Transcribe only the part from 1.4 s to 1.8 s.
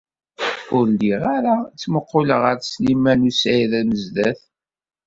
la